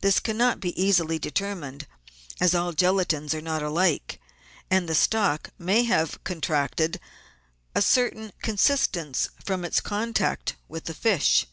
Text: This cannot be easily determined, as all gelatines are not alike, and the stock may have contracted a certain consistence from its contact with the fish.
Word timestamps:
This 0.00 0.20
cannot 0.20 0.60
be 0.60 0.80
easily 0.80 1.18
determined, 1.18 1.88
as 2.40 2.54
all 2.54 2.72
gelatines 2.72 3.34
are 3.34 3.40
not 3.40 3.64
alike, 3.64 4.20
and 4.70 4.88
the 4.88 4.94
stock 4.94 5.50
may 5.58 5.82
have 5.82 6.22
contracted 6.22 7.00
a 7.74 7.82
certain 7.82 8.30
consistence 8.42 9.28
from 9.44 9.64
its 9.64 9.80
contact 9.80 10.54
with 10.68 10.84
the 10.84 10.94
fish. 10.94 11.48